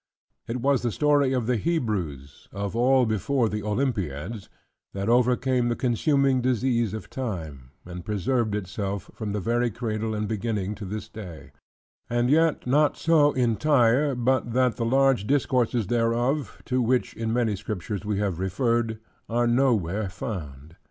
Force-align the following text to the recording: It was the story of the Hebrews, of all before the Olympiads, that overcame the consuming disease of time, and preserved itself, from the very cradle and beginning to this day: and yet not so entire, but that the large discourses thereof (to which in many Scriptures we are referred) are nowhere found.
It 0.47 0.61
was 0.61 0.81
the 0.81 0.91
story 0.91 1.31
of 1.31 1.45
the 1.45 1.57
Hebrews, 1.57 2.49
of 2.51 2.75
all 2.75 3.05
before 3.05 3.47
the 3.47 3.61
Olympiads, 3.61 4.49
that 4.93 5.07
overcame 5.09 5.69
the 5.69 5.75
consuming 5.75 6.41
disease 6.41 6.95
of 6.95 7.07
time, 7.11 7.69
and 7.85 8.03
preserved 8.03 8.55
itself, 8.55 9.11
from 9.13 9.31
the 9.31 9.39
very 9.39 9.69
cradle 9.69 10.15
and 10.15 10.27
beginning 10.27 10.73
to 10.73 10.85
this 10.85 11.07
day: 11.07 11.51
and 12.09 12.31
yet 12.31 12.65
not 12.65 12.97
so 12.97 13.33
entire, 13.33 14.15
but 14.15 14.53
that 14.53 14.75
the 14.75 14.85
large 14.85 15.27
discourses 15.27 15.85
thereof 15.85 16.63
(to 16.65 16.81
which 16.81 17.13
in 17.13 17.31
many 17.31 17.55
Scriptures 17.55 18.03
we 18.03 18.19
are 18.21 18.31
referred) 18.31 18.97
are 19.29 19.45
nowhere 19.45 20.09
found. 20.09 20.77